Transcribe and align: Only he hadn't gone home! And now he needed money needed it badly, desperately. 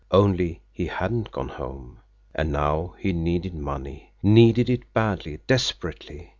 Only 0.09 0.61
he 0.71 0.87
hadn't 0.87 1.29
gone 1.29 1.49
home! 1.49 1.99
And 2.33 2.51
now 2.51 2.95
he 2.97 3.13
needed 3.13 3.53
money 3.53 4.09
needed 4.23 4.67
it 4.67 4.91
badly, 4.95 5.41
desperately. 5.45 6.29